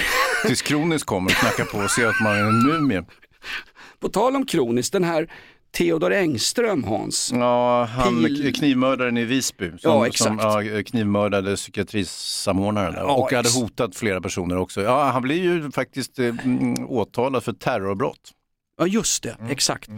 [0.46, 3.04] Tills Kronis kommer och knackar på och ser att man är en mumie.
[4.00, 5.28] På tal om kroniskt, den här
[5.78, 10.40] Theodor Engström Hans, Ja, han Pil- knivmördaren i Visby som, Ja, exakt.
[10.42, 12.94] som ja, knivmördade psykiatrisamordnaren.
[12.96, 14.82] Ja, och hade hotat flera personer också.
[14.82, 18.32] Ja, han blir ju faktiskt eh, mm, åtalad för terrorbrott
[18.80, 19.88] ja just det, exakt.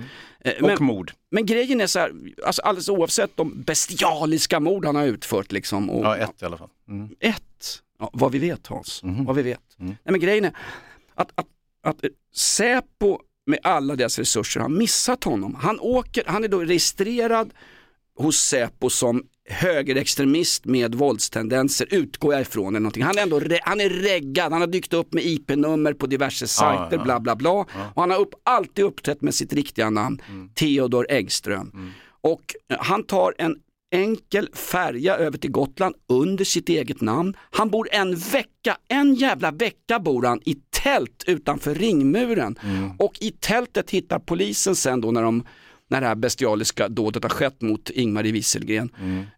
[0.40, 1.12] Eh, och Men, mord.
[1.30, 2.12] men grejen är så här,
[2.46, 5.90] alltså alldeles oavsett de bestialiska mord han har utfört liksom.
[5.90, 6.68] Och, Ja, ett i alla fall.
[6.88, 7.08] Mm.
[7.20, 9.24] ett, ja, vad vi vet Hans, Mhm.
[9.24, 9.60] vad vi vet.
[9.78, 9.88] Mm.
[9.90, 10.52] Nej, men grejen är
[11.14, 11.46] att, att,
[11.82, 13.18] att eh, Säpo
[13.50, 15.54] med alla deras resurser har missat honom.
[15.54, 17.52] Han, åker, han är då registrerad
[18.16, 22.74] hos Säpo som högerextremist med våldstendenser, utgår jag ifrån.
[22.74, 23.02] Eller någonting.
[23.02, 26.96] Han, är ändå, han är reggad, han har dykt upp med IP-nummer på diverse sajter,
[26.96, 27.04] ja.
[27.04, 27.50] bla bla bla.
[27.50, 27.66] Och
[28.02, 30.22] han har upp, alltid uppträtt med sitt riktiga namn,
[30.54, 31.92] Theodor Engström.
[32.22, 33.56] Och eh, han tar en
[33.90, 37.36] enkel färja över till Gotland under sitt eget namn.
[37.50, 42.58] Han bor en vecka, en jävla vecka bor han i tält utanför ringmuren.
[42.98, 45.44] Och i tältet hittar polisen sen då när de
[45.90, 48.90] när det här bestialiska dådet har skett mot Ingmarie Wieselgren.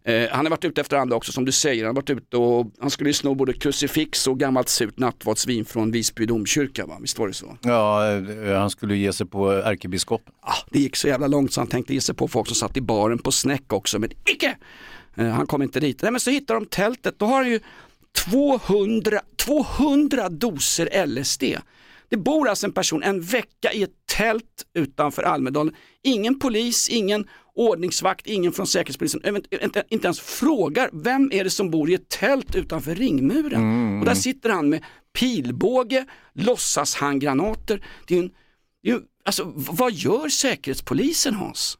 [0.03, 1.85] Eh, han har varit ute efter andra också som du säger.
[1.85, 5.65] Han har varit ute och han skulle ju sno både krucifix och gammalt surt nattvardsvin
[5.65, 6.85] från Visby domkyrka.
[6.85, 6.97] Va?
[7.01, 7.57] Visst var det så?
[7.61, 10.33] Ja, eh, han skulle ge sig på ärkebiskopen.
[10.41, 12.77] Ah, det gick så jävla långt så han tänkte ge sig på folk som satt
[12.77, 14.57] i baren på Snäck också, men icke!
[15.15, 16.01] Eh, han kom inte dit.
[16.01, 17.59] Nej, men så hittar de tältet, då har han ju
[18.13, 21.43] 200, 200 doser LSD.
[22.09, 25.75] Det bor alltså en person en vecka i ett tält utanför Almedalen.
[26.03, 29.21] Ingen polis, ingen ordningsvakt, ingen från Säkerhetspolisen,
[29.89, 33.99] inte, ens frågar vem är det som bor i ett tält utanför ringmuren.
[33.99, 37.85] Och där sitter han med pilbåge, låtsashandgranater.
[38.07, 38.31] Det är en,
[38.83, 41.77] det är ju, alltså, vad gör Säkerhetspolisen Hans?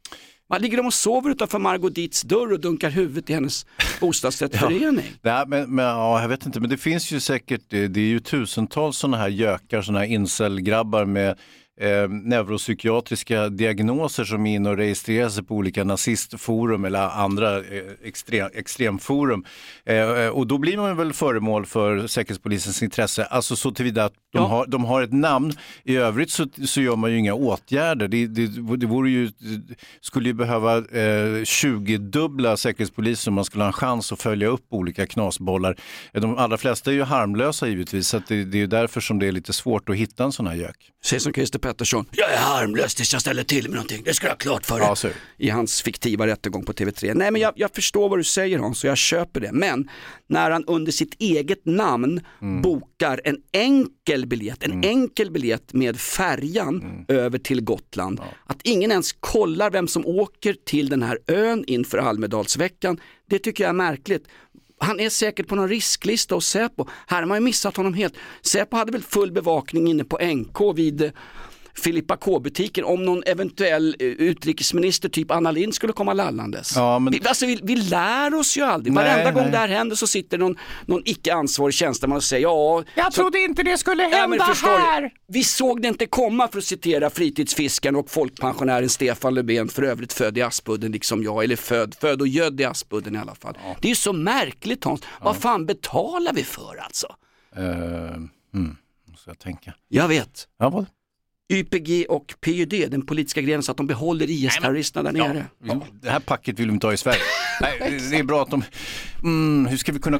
[0.53, 3.65] Man ligger de och sover utanför Margot Dietz dörr och dunkar huvudet i hennes
[3.99, 5.05] bostadsrättsförening?
[5.21, 8.05] Nej, men, men ja, jag vet inte, men det finns ju säkert, det, det är
[8.05, 11.37] ju tusentals sådana här gökar, sådana här incelgrabbar med
[11.81, 17.63] eh, neuropsykiatriska diagnoser som är inne och registrerar sig på olika nazistforum eller andra eh,
[18.03, 19.45] extrem, extremforum.
[19.85, 24.19] Eh, och då blir man väl föremål för Säkerhetspolisens intresse, alltså så tillvida att de,
[24.39, 24.47] Ja.
[24.47, 25.51] har, de har ett namn.
[25.83, 28.07] I övrigt så, så gör man ju inga åtgärder.
[28.07, 29.31] Det, det, det ju,
[30.01, 34.65] skulle ju behöva eh, 20-dubbla Säkerhetspolisen om man skulle ha en chans att följa upp
[34.69, 35.75] olika knasbollar.
[36.13, 39.27] Eh, De allra flesta är ju harmlösa givetvis, så det, det är därför som det
[39.27, 40.91] är lite svårt att hitta en sån här gök.
[41.05, 44.27] Säg som Christer Pettersson, jag är harmlös tills jag ställer till med någonting, det ska
[44.27, 44.87] jag ha klart för dig.
[45.03, 45.09] Ja.
[45.37, 47.13] I hans fiktiva rättegång på TV3.
[47.15, 49.51] Nej men jag, jag förstår vad du säger Hans och jag köper det.
[49.51, 49.89] Men
[50.27, 52.21] när han under sitt eget namn
[52.63, 58.19] bokar en enkel biljett, en enkel biljett med färjan över till Gotland.
[58.45, 62.99] Att ingen ens kollar vem som åker till den här ön inför Almedalsveckan,
[63.29, 64.27] det tycker jag är märkligt.
[64.77, 66.85] Han är säkert på någon risklista hos Säpo.
[67.07, 68.13] Här har man ju missat honom helt.
[68.41, 71.11] Säpo hade väl full bevakning inne på NK vid
[71.75, 76.75] Filippa K-butiken om någon eventuell eh, utrikesminister typ Anna Lindh skulle komma lallandes.
[76.75, 78.93] Ja, men- vi, alltså, vi, vi lär oss ju aldrig.
[78.93, 79.51] Nej, Varenda gång nej.
[79.51, 80.55] det här händer så sitter någon,
[80.85, 82.83] någon icke ansvarig tjänsteman och säger ja.
[82.95, 85.11] Jag så- trodde inte det skulle Ja, hända förstår du, här.
[85.27, 90.13] Vi såg det inte komma för att citera fritidsfiskaren och folkpensionären Stefan Löfven, för övrigt
[90.13, 93.57] född i Aspudden liksom jag, eller född, född och gödd i Aspudden i alla fall.
[93.81, 97.07] Det är ju så märkligt Hans, vad fan betalar vi för alltså?
[97.57, 98.77] Uh, mm,
[99.11, 99.73] måste jag tänka.
[99.87, 100.47] Jag vet.
[100.59, 100.85] Ja, vad?
[101.53, 105.45] YPG och PYD, den politiska grenen, så att de behåller IS-terroristerna där nere.
[105.63, 107.19] Ja, det här packet vill vi inte ha i Sverige.
[107.61, 108.63] Nej, det- är bra att de...
[109.23, 110.19] Mm, hur ska vi kunna...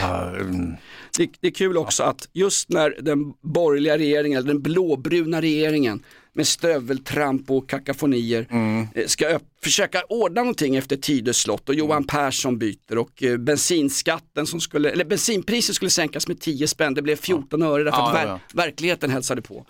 [0.00, 0.72] Ja, mm.
[1.18, 6.02] Det, det är kul också att just när den borgerliga regeringen, eller den blåbruna regeringen
[6.36, 8.46] med stöveltramp och kakafonier
[8.94, 14.46] eh, ska försöka ordna någonting efter Tidös slott och Johan Persson byter och eh, bensinskatten
[14.46, 18.08] som skulle, eller bensinpriset skulle sänkas med 10 spänn, det blev 14 öre därför Ja,
[18.08, 18.38] att ja, ver- ja.
[18.54, 19.64] verkligheten hälsade på.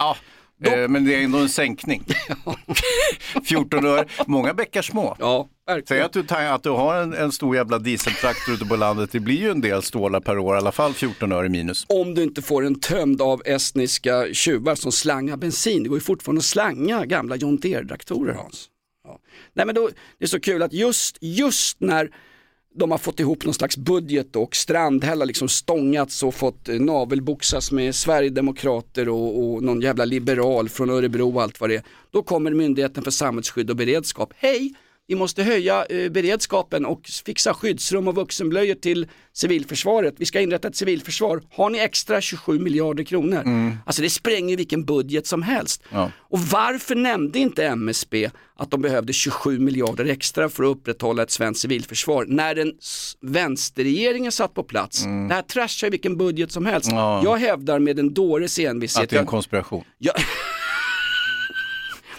[0.64, 2.04] Eh, men det är ändå en sänkning.
[3.44, 5.16] 14 öre, många bäckar små.
[5.18, 5.48] Ja,
[5.88, 9.20] Säg att du, att du har en, en stor jävla dieseltraktor ute på landet, det
[9.20, 11.86] blir ju en del stålar per år, i alla fall 14 öre minus.
[11.88, 15.82] Om du inte får en tömd av estniska tjuvar som slangar bensin.
[15.82, 18.68] Det går ju fortfarande att slanga gamla John Deere-traktorer Hans.
[19.04, 19.18] Ja.
[19.52, 22.10] Nej, men då, det är så kul att just, just när
[22.76, 26.74] de har fått ihop någon slags budget och Strandhäll har liksom stångats och fått eh,
[26.74, 31.82] navelboxas med Sverigedemokrater och, och någon jävla liberal från Örebro och allt vad det är.
[32.10, 34.32] Då kommer Myndigheten för samhällsskydd och beredskap.
[34.36, 34.74] Hej,
[35.06, 40.14] vi måste höja eh, beredskapen och fixa skyddsrum och vuxenblöjor till civilförsvaret.
[40.16, 41.42] Vi ska inrätta ett civilförsvar.
[41.50, 43.42] Har ni extra 27 miljarder kronor?
[43.86, 45.82] Alltså det spränger vilken budget som helst.
[45.90, 46.10] Ja.
[46.18, 51.30] Och varför nämnde inte MSB att de behövde 27 miljarder extra för att upprätthålla ett
[51.30, 52.72] svenskt civilförsvar när den
[53.20, 55.02] vänsterregeringen satt på plats?
[55.02, 56.90] Det här trashar vilken budget som helst.
[56.90, 57.20] Ja.
[57.24, 59.04] Jag hävdar med en dåres envishet.
[59.04, 59.84] Att det är en konspiration.
[59.98, 60.14] jag,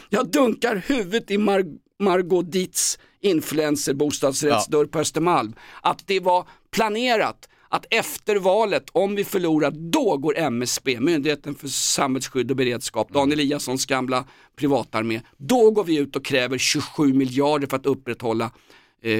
[0.10, 5.54] jag dunkar huvudet i Mar- Margot Dietz influencer bostadsrättsdörr på Östermalm.
[5.82, 11.68] Att det var planerat att efter valet, om vi förlorar, då går MSB, Myndigheten för
[11.68, 17.68] samhällsskydd och beredskap, Dan Eliassons gamla privatarmé, då går vi ut och kräver 27 miljarder
[17.68, 18.52] för att upprätthålla
[19.02, 19.12] eh,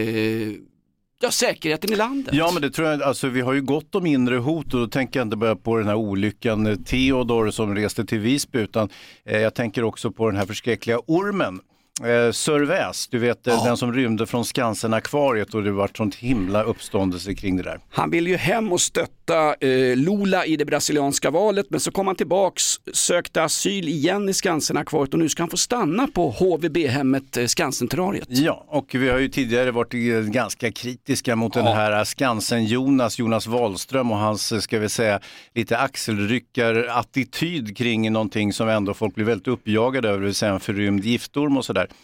[1.22, 2.36] ja, säkerheten i landet.
[2.36, 4.88] Ja men det tror jag, alltså vi har ju gott om inre hot och då
[4.88, 8.90] tänker jag inte bara på den här olyckan eh, Theodor som reste till Visby utan
[9.26, 11.60] eh, jag tänker också på den här förskräckliga ormen.
[12.04, 16.16] Eh, Sir Väs, du vet eh, den som rymde från Skansen-akvariet och det var sånt
[16.16, 17.80] himla uppståndelse kring det där.
[17.90, 22.08] Han vill ju hem och stötta eh, Lula i det brasilianska valet men så kom
[22.08, 27.38] han tillbaks, sökte asyl igen i Skansen-akvariet och nu ska han få stanna på HVB-hemmet
[27.38, 28.28] eh, Skansen-terrariet.
[28.30, 30.00] Ja, och vi har ju tidigare varit eh,
[30.32, 35.20] ganska kritiska mot den här Skansen-Jonas, Jonas Wahlström och hans, eh, ska vi säga,
[35.54, 40.60] lite axelryckar-attityd kring någonting som ändå folk blir väldigt uppjagade över, det vill säga en
[40.60, 41.85] förrymd giftorm och sådär.
[41.88, 41.96] but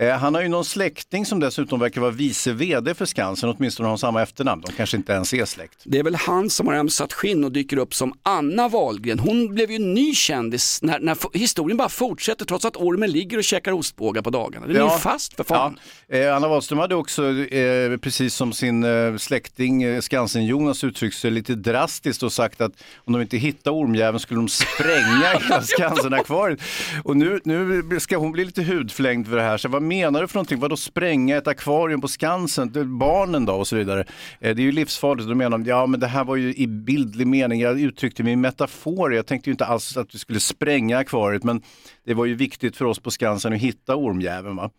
[0.00, 3.86] Eh, Han har ju någon släkting som dessutom verkar vara vice vd för Skansen, åtminstone
[3.86, 4.62] har de samma efternamn.
[4.66, 5.82] De kanske inte ens är släkt.
[5.84, 9.18] Det är väl han som har ömsat skinn och dyker upp som Anna Wahlgren.
[9.18, 13.38] Hon blev ju en ny kändis när, när historien bara fortsätter trots att ormen ligger
[13.38, 14.66] och käkar ostbågar på dagarna.
[14.66, 15.78] Den är ju fast för fan.
[16.08, 16.16] Ja.
[16.16, 18.84] Eh, Anna Wahlström hade också, eh, precis som sin
[19.18, 24.40] släkting Skansen-Jonas uttryckt sig lite drastiskt och sagt att om de inte hittar ormjäveln skulle
[24.40, 26.60] de spränga hela Skansen-akvariet.
[27.04, 29.58] Och nu, nu ska hon bli lite hudflängd för det här.
[29.58, 30.58] Så vad menar du för någonting?
[30.60, 32.72] Vadå spränga ett akvarium på Skansen?
[32.72, 34.00] Det- Barnen då och så vidare.
[34.40, 35.28] Eh, det är ju livsfarligt.
[35.28, 37.60] Då menar de, ja men det här var ju i bildlig mening.
[37.60, 39.14] Jag uttryckte mig i metafor.
[39.14, 41.62] Jag tänkte ju inte alls att vi skulle spränga akvariet men
[42.06, 44.56] det var ju viktigt för oss på Skansen att hitta ormjäveln.
[44.56, 44.70] Va?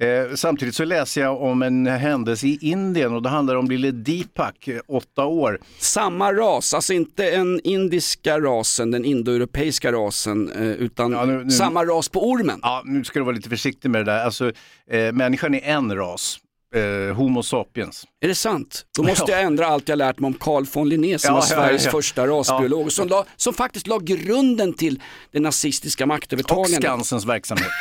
[0.00, 3.90] Eh, samtidigt så läser jag om en händelse i Indien och det handlar om lille
[3.90, 5.58] Deepak, eh, åtta år.
[5.78, 11.50] Samma ras, alltså inte den indiska rasen, den indoeuropeiska rasen, eh, utan Ja, nu- nu-
[11.50, 12.58] samma ras på ormen.
[12.62, 14.24] Ja, nu ska du vara lite försiktig med det där.
[14.24, 16.38] Alltså, eh, människan är en ras,
[16.74, 18.04] eh, Homo sapiens.
[18.20, 18.84] Är det sant?
[18.96, 19.36] Då måste Ja.
[19.36, 21.84] jag ändra allt jag lärt mig om Carl von Linné som Ja, var ja, Sveriges
[21.84, 21.90] ja.
[21.90, 26.82] första rasbiolog och som, la, som faktiskt la grunden till det nazistiska Och maktövertagandet.
[26.82, 27.68] Skansens verksamhet.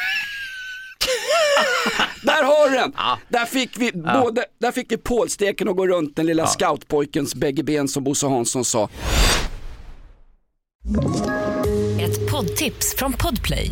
[2.23, 2.93] Där har du den!
[3.29, 7.63] Där fick vi både, där fick vi pålsteken att gå runt den lilla scoutpojkens bägge
[7.63, 8.89] ben som Bosse Hansson sa.
[12.01, 13.71] Ett poddtips från Podplay.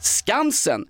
[0.00, 0.86] Skansen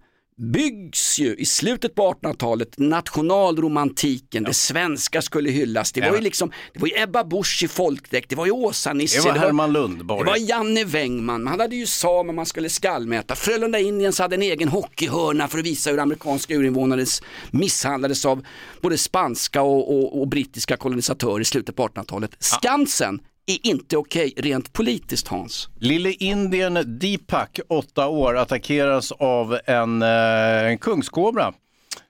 [0.53, 5.93] byggs ju i slutet på 1800-talet, nationalromantiken, det svenska skulle hyllas.
[5.93, 6.21] Det var ju Ja.
[6.21, 9.73] liksom, det var ju Ebba Busch i folkdräkt, det var ju Åsa-Nisse, Det var Herman
[9.73, 10.25] Lundborg.
[10.25, 13.35] det var Janne Wängman, man hade ju samer man skulle skallmäta.
[13.35, 17.05] Frölunda Indians hade en egen hockeyhörna för att visa hur amerikanska urinvånare
[17.51, 18.45] misshandlades av
[18.83, 22.31] både spanska och, och, och brittiska kolonisatörer i slutet på 1800-talet.
[22.39, 25.69] Skansen är inte okej rent politiskt Hans.
[25.79, 31.53] Lille Indien Deepak, åtta år, attackeras av en, eh, en kungskobra.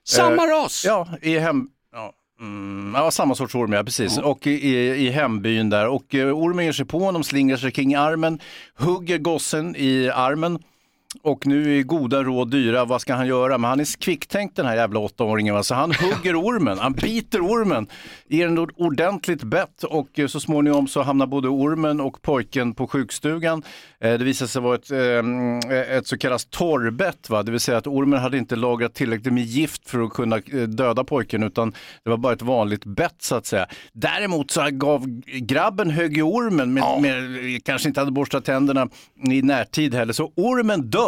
[0.03, 0.83] Samma Eh, ras!
[0.85, 1.67] Ja, i hem...
[1.93, 2.13] Ja.
[2.41, 4.17] Mm, ja, samma sorts orm, ja precis.
[4.17, 5.87] Och i, i, i hembyn där.
[5.87, 8.39] Och eh, ormen ger sig på honom, slingrar sig kring armen,
[8.75, 10.59] hugger gossen i armen.
[11.23, 13.57] Och nu är goda råd dyra, vad ska han göra?
[13.57, 15.55] Men han är kvicktänkt den här jävla åttaåringen.
[15.55, 15.63] va?
[15.63, 17.87] Så han hugger ormen, han biter ormen,
[18.29, 22.73] ger en ord- ordentligt bett och eh, så småningom så hamnar både ormen och pojken
[22.73, 23.63] på sjukstugan.
[24.03, 27.43] Eh, Det visar sig vara ett, eh, ett så kallat torrbett, va?
[27.43, 31.03] det vill säga att ormen hade inte lagrat tillräckligt med gift för att kunna döda
[31.03, 33.65] pojken utan det var bara ett vanligt bett så att säga.
[33.93, 38.87] Däremot så gav grabben högg i ormen, med, med, kanske inte hade borstat tänderna
[39.31, 41.00] i närtid heller, så ormen dör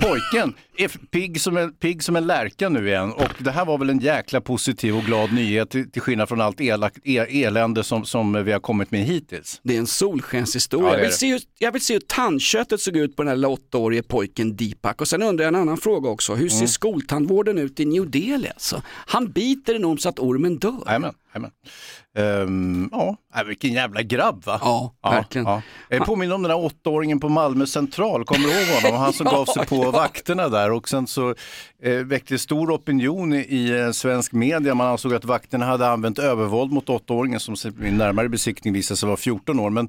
[0.00, 3.78] Pojken är pigg som, en, pigg som en lärka nu igen och det här var
[3.78, 7.84] väl en jäkla positiv och glad nyhet till, till skillnad från allt elak, el, elände
[7.84, 9.60] som, som vi har kommit med hittills.
[9.62, 10.88] Det är en solskenshistoria.
[10.88, 13.36] Ja, jag, vill se hur, jag vill se hur tandköttet såg ut på den här
[13.36, 15.00] lilla åttaårige pojken Deepak.
[15.00, 16.32] Och sen undrar jag en annan fråga också.
[16.34, 16.50] Hur Mm.
[16.58, 18.48] ser skoltandvården ut i New Delhi?
[18.48, 18.82] Alltså?
[18.88, 20.82] Han biter en orm så att ormen dör.
[20.86, 21.14] Jajamän,
[22.18, 24.58] Ehm, ja, äh, vilken jävla grabb va?
[24.62, 25.46] Ja, verkligen.
[25.46, 25.62] Ja.
[25.88, 29.00] Jag påminner om den där åttaåringen på Malmö central, kommer du ihåg honom?
[29.00, 29.90] Han som Ja, gav sig på ja.
[29.90, 31.34] vakterna där och sen så
[31.82, 34.74] eh, väckte stor opinion i, i eh, svensk media.
[34.74, 39.06] Man ansåg att vakterna hade använt övervåld mot åttaåringen som vid närmare besiktning visade sig
[39.06, 39.70] vara 14 år.
[39.70, 39.88] Men,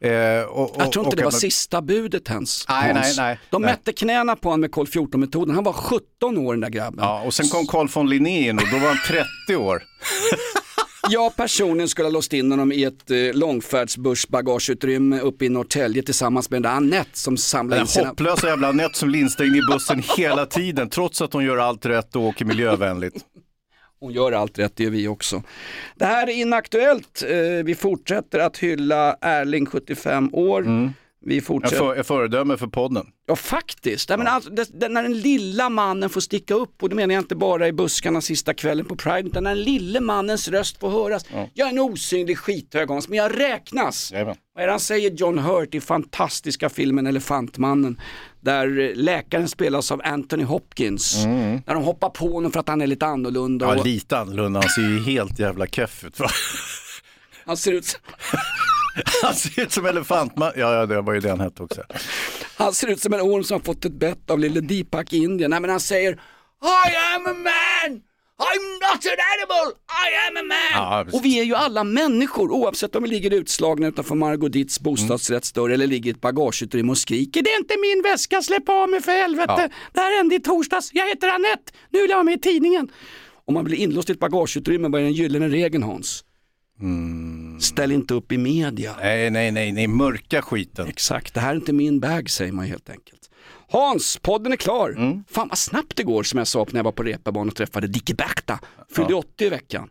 [0.00, 2.68] eh, och, och, Jag tror inte det var man- sista budet ens.
[2.68, 3.16] Nej, Hans.
[3.16, 3.38] nej, nej.
[3.50, 3.70] De Nej.
[3.70, 5.54] mätte knäna på honom med kol 14-metoden.
[5.54, 7.04] Han var 17 år den där grabben.
[7.04, 8.98] Ja, och sen kom Carl von Linné in och då var han
[9.46, 9.82] 30 år.
[11.08, 16.50] Jag personligen skulle ha låst in honom i ett eh, långfärdsbussbagageutrymme uppe i Norrtälje tillsammans
[16.50, 18.08] med den där Anette som samlar Den in sina...
[18.08, 21.86] hopplösa jävla Anette som linstar in i bussen hela tiden trots att hon gör allt
[21.86, 23.14] rätt och åker miljövänligt.
[24.00, 25.42] Hon gör allt rätt, det gör vi också.
[25.96, 27.22] Det här är inaktuellt.
[27.28, 30.64] Eh, Vi fortsätter att hylla Erling 75 år.
[31.26, 31.76] Vi Jag fortsätter...
[31.76, 33.06] för, jag föredöme för podden.
[33.26, 36.88] Ja faktiskt, Nej, men alltså, det, det, när den lilla mannen får sticka upp och
[36.88, 40.00] det menar jag inte bara i buskarna sista kvällen på Pride utan när den lille
[40.00, 41.24] mannens röst får höras.
[41.54, 44.12] Jag är en osynlig skithög men jag räknas.
[44.12, 44.36] Jajamän.
[44.54, 48.00] Vad är det han säger John Hurt i fantastiska filmen Elefantmannen
[48.40, 51.24] där eh, läkaren spelas av Anthony Hopkins.
[51.66, 53.66] Där de hoppar på honom för att han är lite annorlunda.
[53.66, 54.60] Ja, och lite annorlunda.
[54.60, 56.20] Han ser ju helt jävla keff ut.
[56.20, 56.28] va?
[57.46, 58.00] han ser ut
[59.22, 60.52] Han ser ut som elefantman.
[60.56, 61.82] Ja, ja, det var ju det han hette också.
[62.56, 65.16] Han ser ut som en orm som har fått ett bett av lille Deepak i
[65.16, 65.50] Indien.
[65.50, 66.16] Nej men han säger I
[67.16, 68.00] am a man!
[68.40, 69.72] I'm not an animal!
[70.06, 71.06] I am a man!
[71.10, 74.80] Ja, och vi är ju alla människor oavsett om vi ligger utslagna utanför Margot Ditts
[74.80, 78.88] bostadsrättsdörr eller ligger i ett bagageutrymme och skriker Det är inte min väska, släpp av
[78.88, 79.54] mig för helvete!
[79.56, 79.68] Ja.
[79.92, 82.90] Det här hände i torsdags, jag heter Annette, nu vill jag vara med i tidningen.
[83.44, 86.24] Om man blir inlåst i ett bagageutrymme, vad är den gyllene regeln Hans?
[87.60, 88.96] Ställ inte upp i media.
[89.00, 90.88] Nej, nej, nej, nej, mörka skiten.
[90.88, 93.30] Exakt, det här är inte min bag säger man helt enkelt.
[93.68, 94.90] Hans, podden är klar.
[94.90, 95.24] Mm.
[95.30, 97.86] Fan vad snabbt det går som jag sa när jag var på reeperbahn och träffade
[97.86, 98.58] Dickie Berta.
[98.96, 99.88] Fyllde 80 i veckan.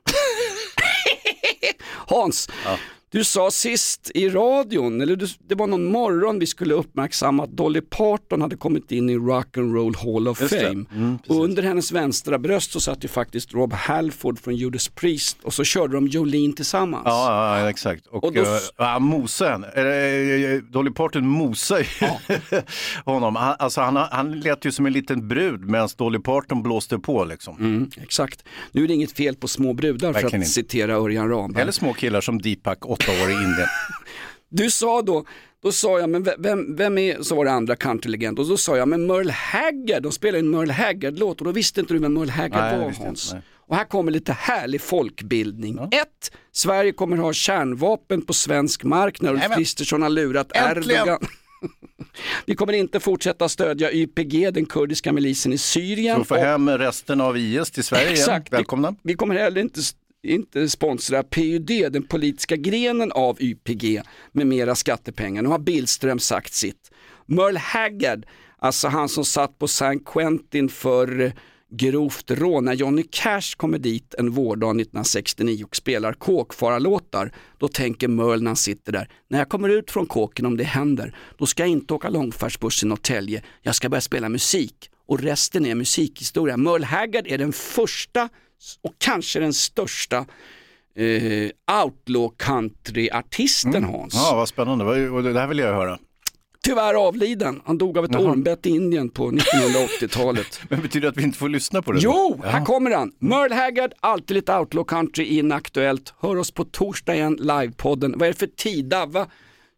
[2.07, 2.49] Hans,
[3.11, 7.49] du sa sist i radion, eller du, det var någon morgon vi skulle uppmärksamma att
[7.51, 10.53] Dolly Parton hade kommit in i Rock and Roll Hall of Just.
[10.53, 10.85] Fame.
[10.95, 15.37] Mm, och under hennes vänstra bröst så satt ju faktiskt Rob Halford från Judas Priest
[15.43, 17.03] och så körde de Jolene tillsammans.
[17.05, 18.07] Ja, ja, exakt.
[18.07, 18.45] Och, Och då-
[18.77, 19.67] ja, mosa henne.
[20.71, 22.07] Dolly Parton mosar ju
[23.05, 23.35] honom.
[23.35, 27.25] Han, alltså, han, han lät ju som en liten brud medan Dolly Parton blåste på
[27.25, 27.55] liksom.
[27.59, 28.43] Mm, exakt.
[28.71, 30.49] Nu är det inget fel på små brudar för Verkligen att inte.
[30.49, 31.61] citera Örjan Ramberg.
[31.61, 33.67] Eller små killar som Deepak, åtta år i Indien.
[34.51, 35.25] Du sa då,
[35.63, 38.57] då sa jag, men ve- vem, vem är, så var det andra countrylegend och då
[38.57, 41.99] sa jag, men Merle Haggard, de spelar en Merle Haggard-låt och då visste inte du
[41.99, 43.33] vem Merle Haggard Nej, var Hans.
[43.33, 43.41] inte.
[43.55, 45.79] Och här kommer lite härlig folkbildning.
[45.91, 49.55] Ett, Sverige kommer ha kärnvapen på svensk mark när Ulf.
[49.55, 51.01] Kristersson har lurat Äntligen.
[51.01, 51.19] Erdogan.
[52.45, 56.17] Vi kommer inte fortsätta stödja YPG, den kurdiska milisen i Syrien.
[56.17, 58.13] Så få Och- hem resten av IS till Sverige igen.
[58.13, 58.53] Exakt.
[58.53, 58.91] Välkomna.
[58.91, 59.79] Vi, vi kommer heller inte,
[60.23, 64.01] inte sponsra PUD, den politiska grenen av YPG,
[64.31, 65.41] med mera skattepengar.
[65.41, 66.91] Nu har Billström sagt sitt.
[67.25, 68.25] Merle Haggard,
[68.57, 71.33] alltså han som satt på San Quentin för
[71.71, 78.07] grovt rån, när Johnny Cash kommer dit en vårdag 1969 och spelar kåkfararlåtar, då tänker
[78.07, 81.45] Merle när han sitter där, när jag kommer ut från kåken om det händer, då
[81.45, 85.75] ska jag inte åka långfärdsbuss i Norrtälje, jag ska börja spela musik och resten är
[85.75, 86.57] musikhistoria.
[86.57, 88.29] Merle Haggard är den första
[88.81, 90.17] och kanske den största
[90.95, 94.13] eh, outlaw country-artisten Hans.
[94.13, 94.85] Ja, vad spännande.
[95.33, 95.97] Det här vill jag höra.
[96.63, 98.21] Tyvärr avliden, han dog av ett Jaha.
[98.31, 99.31] ormbett i Indien på
[100.01, 100.59] 1980-talet.
[100.69, 101.99] Men betyder det att vi inte får lyssna på det?
[102.01, 102.49] Jo, Ja.
[102.49, 103.11] här kommer han.
[103.19, 106.13] Merle Haggard, alltid lite outlaw country inaktuellt.
[106.21, 108.13] Hör oss på torsdag igen, livepodden.
[108.17, 108.85] Vad är det för tid?
[108.85, 109.27] Davva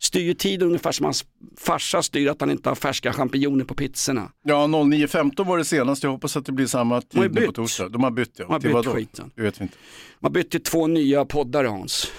[0.01, 1.25] styr ju tiden ungefär som hans
[1.57, 4.31] farsa styr att han inte har färska champinjoner på pizzorna.
[4.43, 6.03] Ja, 09.15 var det senast.
[6.03, 7.55] Jag hoppas att det blir samma har tid nu på bytt.
[7.55, 7.89] torsdag.
[7.89, 8.45] De har bytt ja.
[8.45, 8.91] De har Till bytt vadå?
[8.91, 9.31] skiten.
[9.35, 9.77] Det vet vi inte.
[10.19, 12.11] Man bytte till två nya poddar Hans.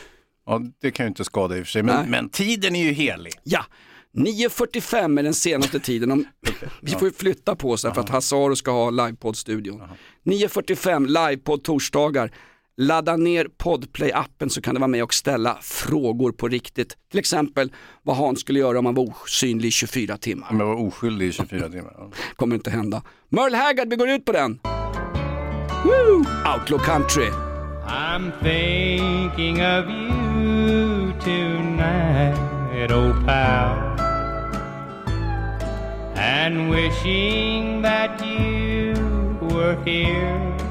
[0.47, 1.83] Ja, det kan ju inte skada i och för sig.
[1.83, 3.33] Men, men tiden är ju helig.
[3.45, 3.65] Ja,
[4.17, 6.11] 9.45 är den senaste tiden.
[6.13, 6.25] Om,
[6.81, 9.83] vi får ju flytta på oss för att Hasse Aro ska ha livepodd-studion.
[10.25, 12.33] 9.45 livepodd torsdagar.
[12.83, 16.97] Ladda ner Podplay-appen så kan du vara med och ställa frågor på riktigt.
[17.11, 20.47] Till exempel vad Hans skulle göra om han var osynlig i 24 timmar.
[20.51, 21.95] Om jag var oskyldig i 24 timmar.
[21.99, 22.11] Ja.
[22.37, 23.03] Kommer inte hända.
[23.29, 24.61] Merle Haggard, vi går ut på den.
[25.85, 26.25] Woo!
[26.55, 27.31] Outlaw Country.
[27.87, 33.93] I'm thinking of you tonight, old pal.
[36.17, 38.95] and wishing that you
[39.41, 40.62] were here.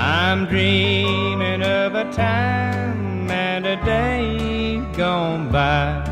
[0.00, 6.10] I'm dreaming of a time and a day gone by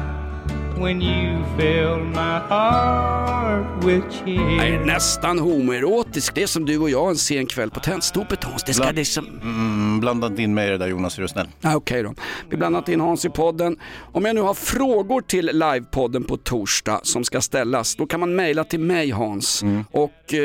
[0.82, 4.84] when you filled my heart with Det är cheer.
[4.86, 6.34] nästan homoerotisk.
[6.34, 8.64] Det är som du och jag en sen kväll på Tennstopet Hans.
[8.64, 9.26] Det ska Bland- liksom...
[9.42, 11.46] Mm, blanda inte in mig i det där Jonas, är du snäll.
[11.62, 12.14] Ah, Okej då.
[12.50, 13.76] Vi blandat in Hans i podden.
[14.12, 18.36] Om jag nu har frågor till livepodden på torsdag som ska ställas, då kan man
[18.36, 19.62] mejla till mig Hans.
[19.90, 20.40] Och eh,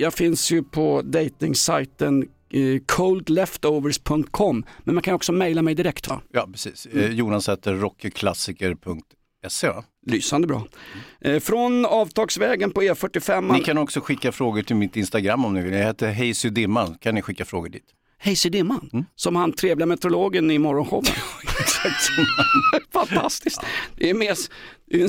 [0.00, 2.28] jag finns ju på datingsajten eh,
[2.86, 4.64] coldleftovers.com.
[4.84, 6.20] Men man kan också mejla mig direkt va?
[6.32, 6.86] Ja, precis.
[6.86, 9.84] Eh, Jonas heter rockklassiker.se va?
[10.06, 10.66] Lysande bra.
[11.20, 13.52] Eh, från avtagsvägen på E E45.
[13.52, 15.72] Ni kan också skicka frågor till mitt Instagram om ni vill.
[15.72, 16.94] Jag heter Hayes Dimman.
[17.00, 17.84] kan ni skicka frågor dit.
[18.24, 21.04] Hayes Dimman, som han trevliga meteorologen i morgonshowen.
[22.92, 23.60] Fantastiskt.
[23.96, 24.36] Det är, mer,
[24.90, 25.08] det är, en,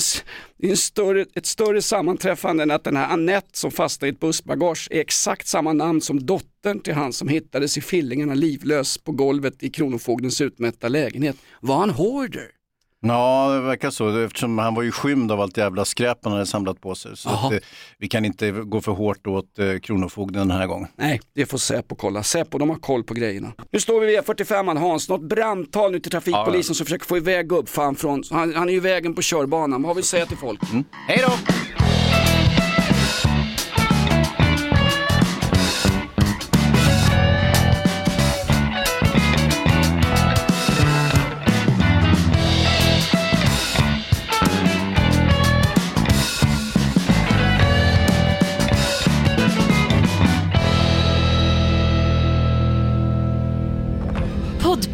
[0.58, 4.14] det är en större, ett större sammanträffande än att den här Annette som fastnade i
[4.14, 8.98] ett bussbagage är exakt samma namn som dottern till han som hittades i Fillingarna livlös
[8.98, 11.36] på golvet i Kronofogdens utmätta lägenhet.
[11.60, 12.63] Var han hoarder?
[13.06, 14.18] Ja, det verkar så.
[14.18, 17.18] Eftersom han var ju skymd av allt jävla skräp han hade samlat på sig.
[17.18, 17.58] Så att, eh,
[17.98, 20.88] vi kan inte gå för hårt åt eh, Kronofogden den här gången.
[20.96, 22.24] Nej, det får Säpo kolla.
[22.24, 23.52] Säpo, de har koll på grejerna.
[23.72, 25.10] Nu står vi vid E45, Hans.
[25.10, 28.24] Något brandtal nu till trafikpolisen som försöker få iväg gubbfan från...
[28.32, 29.82] Han, han är ju i vägen på körbanan.
[29.82, 30.60] Vad har vi att säga till folk?
[31.08, 31.83] Hej då!